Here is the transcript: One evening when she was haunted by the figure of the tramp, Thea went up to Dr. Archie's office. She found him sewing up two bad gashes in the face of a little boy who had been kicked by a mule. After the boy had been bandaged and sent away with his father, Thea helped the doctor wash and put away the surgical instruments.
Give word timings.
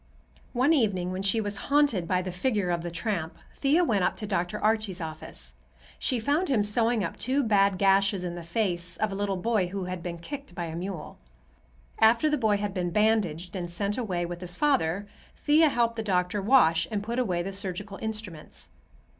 One 0.53 0.73
evening 0.73 1.11
when 1.11 1.21
she 1.21 1.39
was 1.39 1.57
haunted 1.69 2.07
by 2.07 2.23
the 2.23 2.31
figure 2.31 2.71
of 2.71 2.81
the 2.81 2.89
tramp, 2.89 3.37
Thea 3.57 3.83
went 3.83 4.03
up 4.03 4.15
to 4.15 4.25
Dr. 4.25 4.59
Archie's 4.59 4.99
office. 4.99 5.53
She 5.99 6.19
found 6.19 6.47
him 6.49 6.63
sewing 6.63 7.03
up 7.03 7.17
two 7.17 7.43
bad 7.43 7.77
gashes 7.77 8.23
in 8.23 8.33
the 8.33 8.41
face 8.41 8.97
of 8.97 9.11
a 9.11 9.15
little 9.15 9.37
boy 9.37 9.67
who 9.67 9.83
had 9.83 10.01
been 10.01 10.17
kicked 10.17 10.55
by 10.55 10.65
a 10.65 10.75
mule. 10.75 11.19
After 11.99 12.31
the 12.31 12.35
boy 12.39 12.57
had 12.57 12.73
been 12.73 12.89
bandaged 12.89 13.55
and 13.55 13.69
sent 13.69 13.95
away 13.95 14.25
with 14.25 14.41
his 14.41 14.55
father, 14.55 15.07
Thea 15.37 15.69
helped 15.69 15.97
the 15.97 16.01
doctor 16.01 16.41
wash 16.41 16.87
and 16.89 17.03
put 17.03 17.19
away 17.19 17.43
the 17.43 17.53
surgical 17.53 17.99
instruments. 18.01 18.71